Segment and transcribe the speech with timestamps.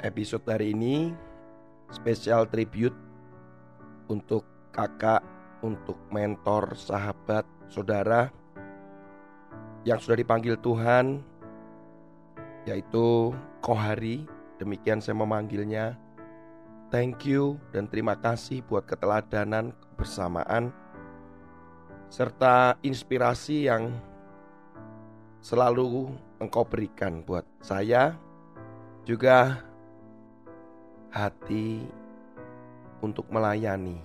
[0.00, 1.12] episode hari ini
[1.92, 2.96] spesial tribute
[4.08, 5.22] untuk kakak,
[5.60, 8.32] untuk mentor, sahabat, saudara
[9.84, 11.20] yang sudah dipanggil Tuhan
[12.68, 14.24] yaitu Kohari.
[14.60, 15.96] Demikian saya memanggilnya.
[16.92, 20.74] Thank you dan terima kasih buat keteladanan, kebersamaan
[22.10, 23.94] serta inspirasi yang
[25.38, 26.10] selalu
[26.42, 28.18] engkau berikan buat saya
[29.06, 29.69] juga
[31.10, 31.82] hati
[33.02, 33.98] untuk melayani,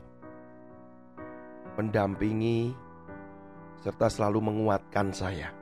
[1.78, 2.74] mendampingi,
[3.86, 5.54] serta selalu menguatkan saya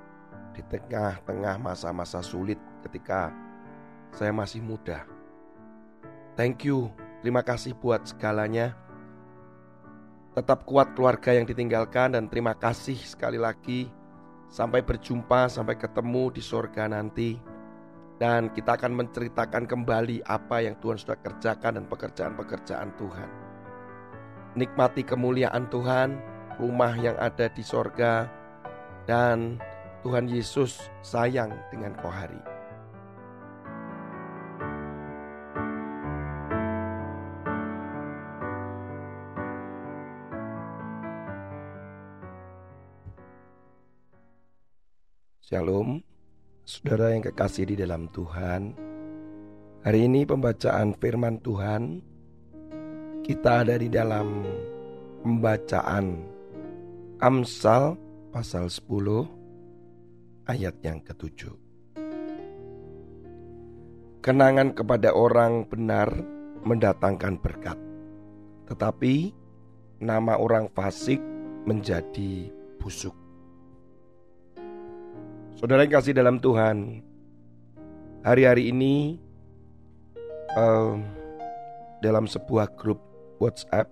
[0.56, 2.56] di tengah-tengah masa-masa sulit
[2.88, 3.36] ketika
[4.16, 5.04] saya masih muda.
[6.40, 8.80] Thank you, terima kasih buat segalanya.
[10.34, 13.86] Tetap kuat keluarga yang ditinggalkan dan terima kasih sekali lagi.
[14.50, 17.53] Sampai berjumpa, sampai ketemu di sorga nanti.
[18.24, 23.30] Dan kita akan menceritakan kembali apa yang Tuhan sudah kerjakan dan pekerjaan-pekerjaan Tuhan.
[24.56, 26.16] Nikmati kemuliaan Tuhan,
[26.56, 28.32] rumah yang ada di sorga,
[29.04, 29.60] dan
[30.08, 32.40] Tuhan Yesus sayang dengan kohari.
[45.44, 46.13] Shalom.
[46.64, 48.72] Saudara yang kekasih di dalam Tuhan,
[49.84, 52.00] hari ini pembacaan firman Tuhan
[53.20, 54.48] kita ada di dalam
[55.28, 56.24] pembacaan
[57.20, 58.00] Amsal
[58.32, 58.88] pasal 10
[60.48, 61.52] ayat yang ketujuh.
[64.24, 66.16] Kenangan kepada orang benar
[66.64, 67.76] mendatangkan berkat,
[68.72, 69.36] tetapi
[70.00, 71.20] nama orang fasik
[71.68, 72.48] menjadi
[72.80, 73.23] busuk.
[75.54, 77.06] Saudara yang kasih dalam Tuhan,
[78.26, 79.22] hari-hari ini
[80.58, 80.98] uh,
[82.02, 82.98] dalam sebuah grup
[83.38, 83.86] WhatsApp,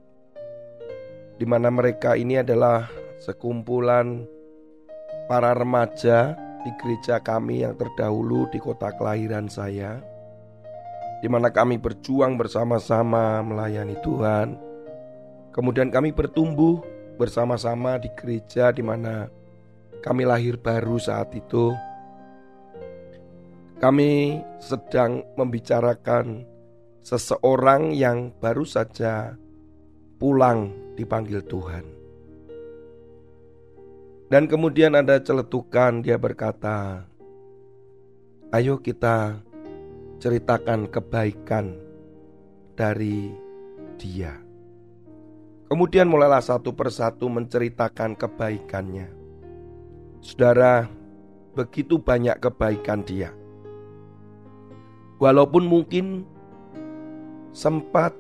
[1.38, 2.90] di mana mereka ini adalah
[3.22, 4.26] sekumpulan
[5.30, 6.34] para remaja
[6.66, 10.02] di gereja kami yang terdahulu di kota kelahiran saya,
[11.22, 14.58] di mana kami berjuang bersama-sama melayani Tuhan.
[15.54, 16.82] Kemudian kami bertumbuh
[17.22, 19.30] bersama-sama di gereja di mana
[20.02, 21.78] kami lahir baru saat itu.
[23.78, 26.46] Kami sedang membicarakan
[27.02, 29.38] seseorang yang baru saja
[30.22, 31.86] pulang dipanggil Tuhan.
[34.30, 37.06] Dan kemudian ada celetukan dia berkata,
[38.54, 39.42] "Ayo kita
[40.22, 41.78] ceritakan kebaikan
[42.78, 43.34] dari
[43.98, 44.38] dia."
[45.68, 49.21] Kemudian mulailah satu persatu menceritakan kebaikannya.
[50.22, 50.86] Saudara,
[51.58, 53.34] begitu banyak kebaikan dia.
[55.18, 56.30] Walaupun mungkin
[57.50, 58.14] sempat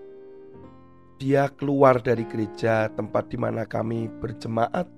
[1.22, 4.90] dia keluar dari gereja tempat di mana kami berjemaat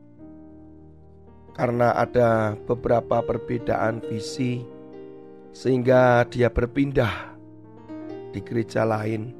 [1.60, 4.64] karena ada beberapa perbedaan visi
[5.52, 7.36] sehingga dia berpindah
[8.32, 9.36] di gereja lain.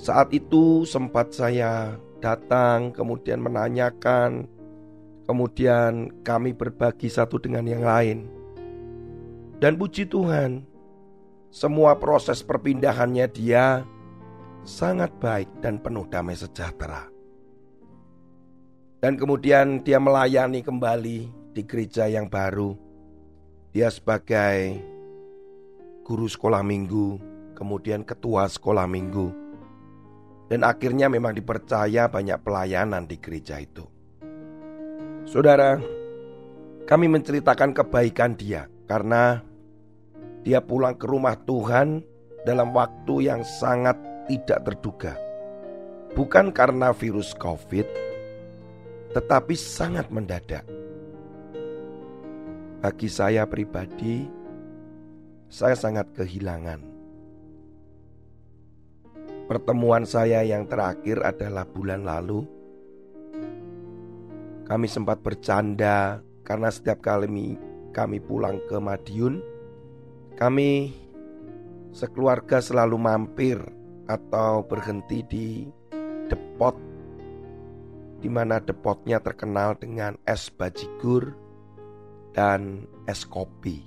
[0.00, 4.48] Saat itu sempat saya datang kemudian menanyakan
[5.24, 8.28] Kemudian kami berbagi satu dengan yang lain.
[9.56, 10.68] Dan puji Tuhan,
[11.48, 13.88] semua proses perpindahannya dia
[14.68, 17.08] sangat baik dan penuh damai sejahtera.
[19.00, 21.18] Dan kemudian dia melayani kembali
[21.56, 22.76] di gereja yang baru.
[23.72, 24.80] Dia sebagai
[26.04, 27.20] guru sekolah minggu,
[27.56, 29.32] kemudian ketua sekolah minggu.
[30.52, 33.93] Dan akhirnya memang dipercaya banyak pelayanan di gereja itu.
[35.24, 35.80] Saudara,
[36.84, 39.40] kami menceritakan kebaikan dia karena
[40.44, 42.04] dia pulang ke rumah Tuhan
[42.44, 43.96] dalam waktu yang sangat
[44.28, 45.16] tidak terduga.
[46.12, 47.88] Bukan karena virus COVID,
[49.16, 50.68] tetapi sangat mendadak.
[52.84, 54.28] Bagi saya pribadi,
[55.48, 56.84] saya sangat kehilangan.
[59.48, 62.53] Pertemuan saya yang terakhir adalah bulan lalu
[64.64, 67.56] kami sempat bercanda karena setiap kali
[67.92, 69.40] kami pulang ke Madiun,
[70.36, 70.92] kami
[71.94, 73.60] sekeluarga selalu mampir
[74.08, 75.48] atau berhenti di
[76.28, 76.76] depot
[78.24, 81.36] di mana depotnya terkenal dengan es bajigur
[82.32, 83.84] dan es kopi.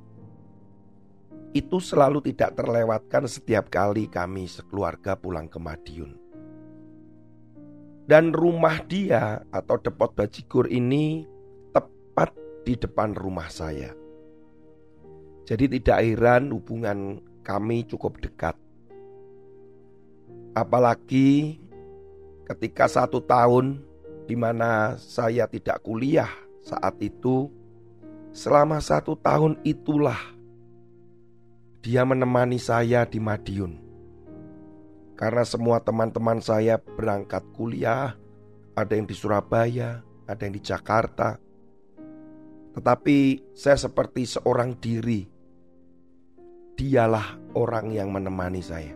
[1.58, 6.27] Itu selalu tidak terlewatkan setiap kali kami sekeluarga pulang ke Madiun.
[8.08, 11.28] Dan rumah dia atau depot bajigur ini
[11.76, 12.32] tepat
[12.64, 13.92] di depan rumah saya.
[15.44, 18.56] Jadi tidak heran hubungan kami cukup dekat.
[20.56, 21.60] Apalagi
[22.48, 23.84] ketika satu tahun
[24.28, 26.32] di mana saya tidak kuliah
[26.64, 27.52] saat itu,
[28.36, 30.20] selama satu tahun itulah
[31.80, 33.87] dia menemani saya di Madiun.
[35.18, 38.14] Karena semua teman-teman saya berangkat kuliah,
[38.78, 41.42] ada yang di Surabaya, ada yang di Jakarta.
[42.78, 43.18] Tetapi
[43.58, 45.26] saya seperti seorang diri.
[46.78, 48.94] Dialah orang yang menemani saya.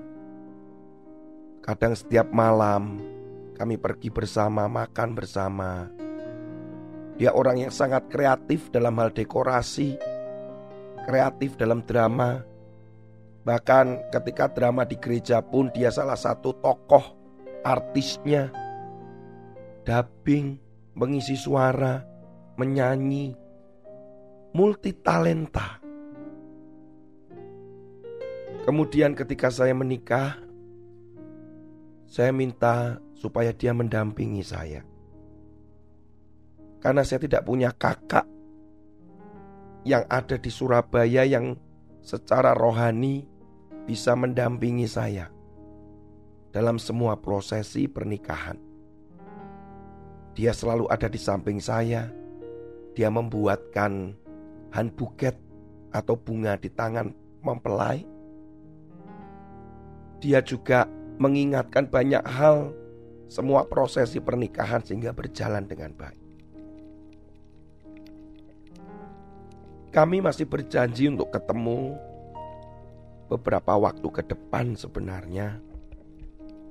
[1.65, 3.01] Kadang setiap malam
[3.57, 5.89] kami pergi bersama, makan bersama.
[7.21, 9.97] Dia orang yang sangat kreatif dalam hal dekorasi,
[11.05, 12.41] kreatif dalam drama.
[13.41, 17.17] Bahkan ketika drama di gereja pun dia salah satu tokoh
[17.65, 18.53] artisnya.
[19.81, 20.61] Dubbing,
[20.93, 22.05] mengisi suara,
[22.53, 23.33] menyanyi,
[24.53, 25.81] multi talenta.
[28.61, 30.37] Kemudian ketika saya menikah,
[32.05, 34.85] saya minta supaya dia mendampingi saya.
[36.77, 38.29] Karena saya tidak punya kakak
[39.81, 41.57] yang ada di Surabaya yang
[42.05, 43.30] secara rohani
[43.85, 45.29] bisa mendampingi saya
[46.51, 48.59] dalam semua prosesi pernikahan.
[50.35, 52.07] Dia selalu ada di samping saya.
[52.91, 54.15] Dia membuatkan
[54.75, 55.35] han buket
[55.91, 57.11] atau bunga di tangan
[57.43, 58.03] mempelai.
[60.21, 60.87] Dia juga
[61.19, 62.71] mengingatkan banyak hal
[63.31, 66.19] semua prosesi pernikahan sehingga berjalan dengan baik.
[69.91, 71.99] Kami masih berjanji untuk ketemu
[73.31, 75.63] beberapa waktu ke depan sebenarnya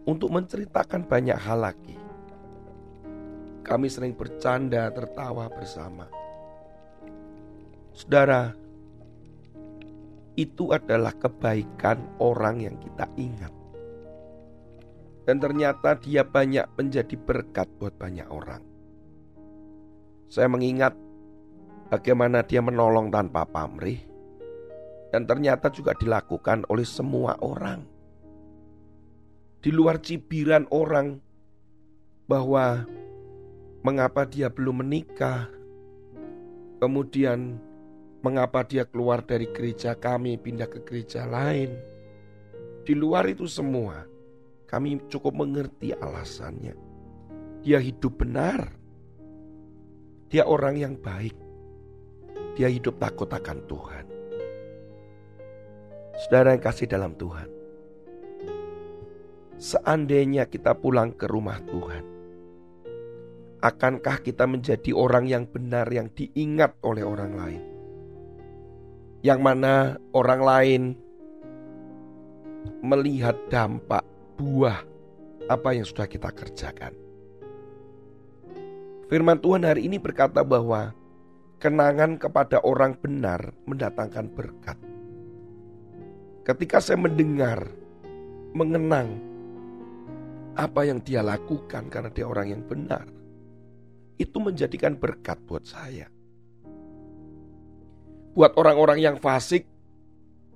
[0.04, 1.96] untuk menceritakan banyak hal lagi.
[3.64, 6.04] Kami sering bercanda tertawa bersama.
[7.96, 8.52] Saudara,
[10.36, 13.52] itu adalah kebaikan orang yang kita ingat.
[15.24, 18.64] Dan ternyata dia banyak menjadi berkat buat banyak orang.
[20.32, 20.96] Saya mengingat
[21.92, 24.09] bagaimana dia menolong tanpa pamrih.
[25.10, 27.82] Dan ternyata juga dilakukan oleh semua orang.
[29.60, 31.18] Di luar cibiran orang
[32.30, 32.86] bahwa
[33.82, 35.50] mengapa dia belum menikah.
[36.80, 37.60] Kemudian
[38.22, 41.74] mengapa dia keluar dari gereja kami pindah ke gereja lain.
[42.86, 44.06] Di luar itu semua,
[44.64, 46.72] kami cukup mengerti alasannya.
[47.60, 48.72] Dia hidup benar.
[50.32, 51.36] Dia orang yang baik.
[52.56, 53.99] Dia hidup takut akan Tuhan.
[56.20, 57.48] Saudara yang kasih dalam Tuhan.
[59.56, 62.04] Seandainya kita pulang ke rumah Tuhan.
[63.64, 67.62] Akankah kita menjadi orang yang benar yang diingat oleh orang lain?
[69.24, 70.82] Yang mana orang lain
[72.84, 74.04] melihat dampak
[74.36, 74.84] buah
[75.48, 76.92] apa yang sudah kita kerjakan.
[79.08, 80.92] Firman Tuhan hari ini berkata bahwa
[81.56, 84.76] kenangan kepada orang benar mendatangkan berkat.
[86.50, 87.62] Ketika saya mendengar,
[88.58, 89.22] mengenang
[90.58, 93.06] apa yang dia lakukan karena dia orang yang benar,
[94.18, 96.10] itu menjadikan berkat buat saya.
[98.34, 99.62] Buat orang-orang yang fasik,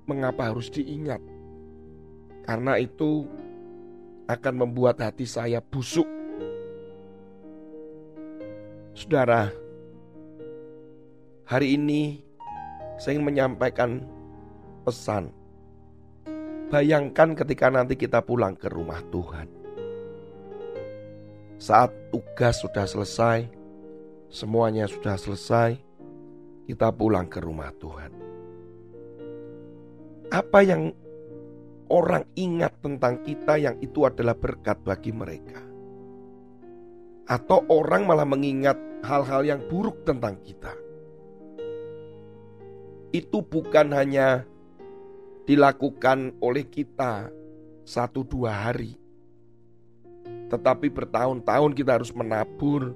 [0.03, 1.23] mengapa harus diingat?
[2.43, 3.23] Karena itu
[4.27, 6.11] akan membuat hati saya busuk.
[8.91, 9.47] Saudara,
[11.47, 12.19] hari ini
[12.99, 14.03] saya ingin menyampaikan
[14.83, 15.44] pesan.
[16.65, 19.45] Bayangkan ketika nanti kita pulang ke rumah Tuhan.
[21.61, 23.45] Saat tugas sudah selesai,
[24.33, 25.77] semuanya sudah selesai,
[26.65, 28.11] kita pulang ke rumah Tuhan.
[30.33, 30.89] Apa yang
[31.93, 35.61] orang ingat tentang kita yang itu adalah berkat bagi mereka.
[37.29, 40.73] Atau orang malah mengingat hal-hal yang buruk tentang kita.
[43.13, 44.49] Itu bukan hanya
[45.45, 47.29] dilakukan oleh kita
[47.85, 48.97] satu dua hari.
[50.49, 52.93] Tetapi bertahun-tahun kita harus menabur,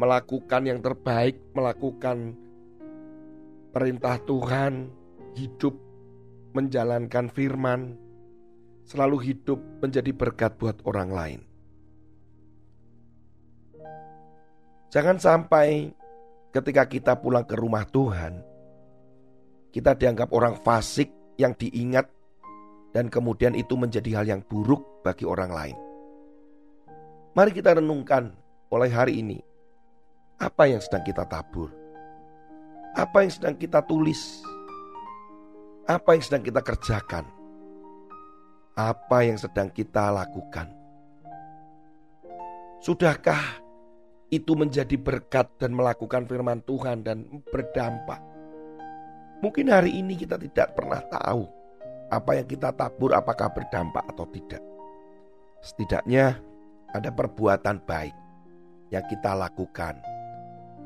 [0.00, 2.36] melakukan yang terbaik, melakukan
[3.72, 4.88] perintah Tuhan,
[5.36, 5.76] hidup
[6.52, 7.96] menjalankan firman,
[8.84, 11.40] selalu hidup menjadi berkat buat orang lain.
[14.92, 15.88] Jangan sampai
[16.52, 18.44] ketika kita pulang ke rumah Tuhan,
[19.72, 22.08] kita dianggap orang fasik yang diingat
[22.92, 25.78] dan kemudian itu menjadi hal yang buruk bagi orang lain.
[27.32, 28.36] Mari kita renungkan
[28.68, 29.40] mulai hari ini
[30.36, 31.72] apa yang sedang kita tabur,
[32.92, 34.44] apa yang sedang kita tulis,
[35.88, 37.24] apa yang sedang kita kerjakan?
[38.72, 40.68] apa yang sedang kita lakukan.
[42.80, 43.62] Sudahkah
[44.32, 48.31] itu menjadi berkat dan melakukan firman Tuhan dan berdampak?
[49.42, 51.50] Mungkin hari ini kita tidak pernah tahu
[52.14, 54.62] apa yang kita tabur apakah berdampak atau tidak.
[55.58, 56.38] Setidaknya
[56.94, 58.14] ada perbuatan baik
[58.94, 59.98] yang kita lakukan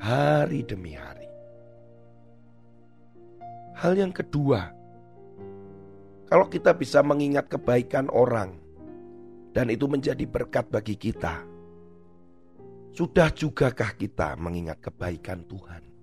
[0.00, 1.28] hari demi hari.
[3.76, 4.72] Hal yang kedua,
[6.24, 8.56] kalau kita bisa mengingat kebaikan orang
[9.52, 11.44] dan itu menjadi berkat bagi kita,
[12.96, 15.95] sudah jugakah kita mengingat kebaikan Tuhan?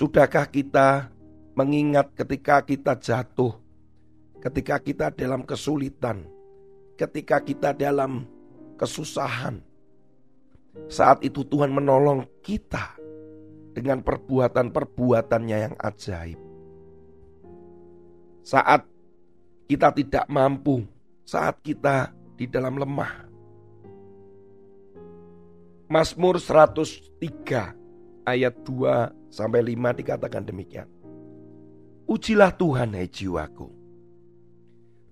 [0.00, 1.12] Sudahkah kita
[1.52, 3.52] mengingat ketika kita jatuh,
[4.40, 6.24] ketika kita dalam kesulitan,
[6.96, 8.24] ketika kita dalam
[8.80, 9.60] kesusahan?
[10.88, 12.96] Saat itu Tuhan menolong kita
[13.76, 16.40] dengan perbuatan-perbuatannya yang ajaib.
[18.40, 18.88] Saat
[19.68, 20.80] kita tidak mampu,
[21.28, 22.08] saat kita
[22.40, 23.28] di dalam lemah.
[25.92, 27.79] Mazmur 103
[28.26, 30.88] ayat 2 sampai 5 dikatakan demikian.
[32.10, 33.68] Ujilah Tuhan hai jiwaku.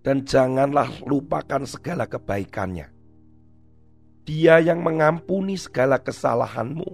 [0.02, 2.98] Dan janganlah lupakan segala kebaikannya
[4.28, 6.84] dia yang mengampuni segala kesalahanmu.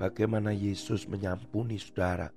[0.00, 2.32] Bagaimana Yesus menyampuni saudara?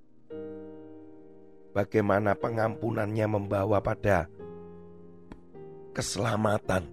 [1.71, 4.27] Bagaimana pengampunannya membawa pada
[5.95, 6.83] keselamatan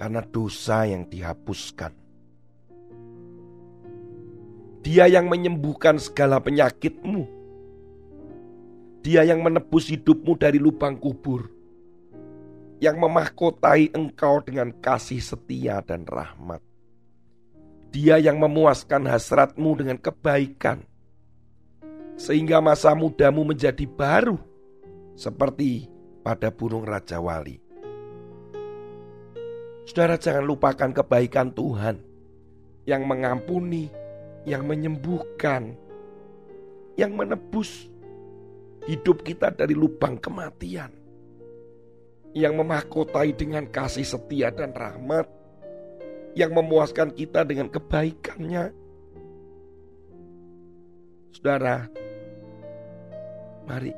[0.00, 1.92] karena dosa yang dihapuskan.
[4.84, 7.24] Dia yang menyembuhkan segala penyakitmu.
[9.00, 11.48] Dia yang menebus hidupmu dari lubang kubur
[12.84, 16.60] yang memahkotai engkau dengan kasih setia dan rahmat.
[17.88, 20.84] Dia yang memuaskan hasratmu dengan kebaikan,
[22.20, 24.36] sehingga masa mudamu menjadi baru,
[25.16, 25.88] seperti
[26.20, 27.56] pada burung Raja Wali.
[29.88, 32.02] Saudara jangan lupakan kebaikan Tuhan
[32.84, 33.88] yang mengampuni,
[34.44, 35.76] yang menyembuhkan,
[36.96, 37.88] yang menebus
[38.84, 41.04] hidup kita dari lubang kematian
[42.34, 45.30] yang memahkotai dengan kasih setia dan rahmat,
[46.34, 48.74] yang memuaskan kita dengan kebaikannya.
[51.30, 51.86] Saudara,
[53.70, 53.94] mari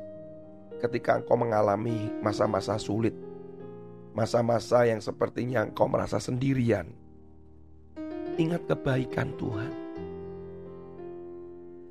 [0.77, 3.17] ketika engkau mengalami masa-masa sulit,
[4.13, 6.93] masa-masa yang sepertinya engkau merasa sendirian,
[8.37, 9.86] ingat kebaikan Tuhan.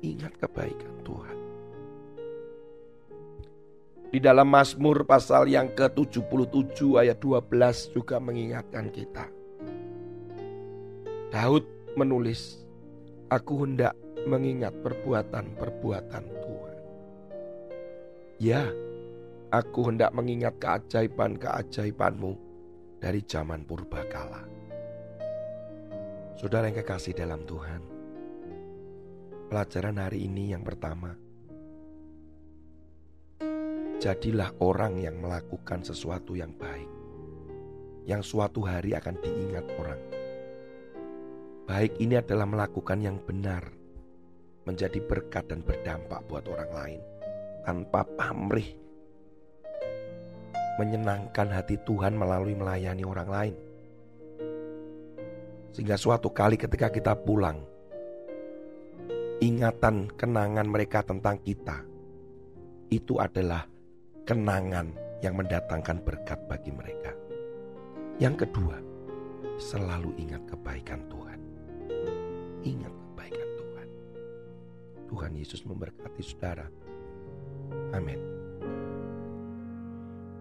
[0.05, 1.37] Ingat kebaikan Tuhan.
[4.07, 9.27] Di dalam Mazmur pasal yang ke-77 ayat 12 juga mengingatkan kita.
[11.27, 11.67] Daud
[11.99, 12.63] menulis,
[13.27, 13.91] Aku hendak
[14.23, 16.77] mengingat perbuatan-perbuatan Tuhan.
[18.39, 18.71] Ya,
[19.51, 22.39] aku hendak mengingat keajaiban-keajaibanmu
[23.03, 24.47] dari zaman purbakala.
[26.39, 27.96] Saudara yang kekasih dalam Tuhan,
[29.47, 31.15] pelajaran hari ini yang pertama,
[33.97, 36.85] Jadilah orang yang melakukan sesuatu yang baik,
[38.05, 40.01] yang suatu hari akan diingat orang.
[41.65, 43.65] Baik ini adalah melakukan yang benar,
[44.69, 47.01] menjadi berkat dan berdampak buat orang lain,
[47.65, 48.69] tanpa pamrih,
[50.77, 53.55] menyenangkan hati Tuhan melalui melayani orang lain.
[55.73, 57.65] Sehingga suatu kali ketika kita pulang,
[59.47, 61.87] ingatan kenangan mereka tentang kita
[62.91, 63.63] itu adalah
[64.27, 64.91] kenangan
[65.23, 67.15] yang mendatangkan berkat bagi mereka.
[68.19, 68.75] Yang kedua,
[69.55, 71.39] selalu ingat kebaikan Tuhan.
[72.67, 73.87] Ingat kebaikan Tuhan.
[75.07, 76.67] Tuhan Yesus memberkati saudara.
[77.95, 78.19] Amin.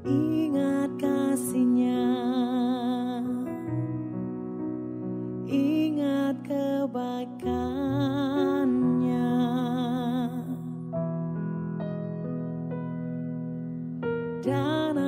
[0.06, 2.06] Ingat kasihnya
[5.50, 8.25] Ingat kebaikan
[14.46, 15.05] down.